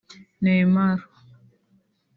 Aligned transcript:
Neymar 0.41 0.97